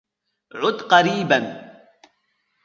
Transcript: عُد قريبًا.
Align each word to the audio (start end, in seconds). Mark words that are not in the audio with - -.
عُد 0.55 0.81
قريبًا. 0.81 1.39